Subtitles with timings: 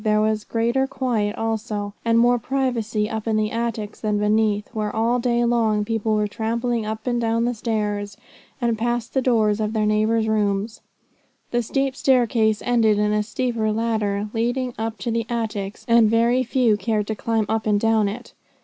[0.03, 4.89] There was greater quiet also, and more privacy up in the attics than beneath, where
[4.95, 8.17] all day long people were trampling up and down the stairs,
[8.59, 10.81] and past the doors of their neighbours' rooms.
[11.51, 16.41] The steep staircase ended in a steeper ladder leading up to the attics, and very
[16.41, 18.33] few cared to climb up and down it.